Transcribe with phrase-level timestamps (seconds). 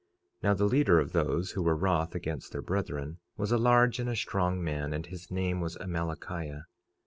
[0.41, 3.99] 46:3 Now the leader of those who were wroth against their brethren was a large
[3.99, 6.63] and a strong man; and his name was Amalickiah.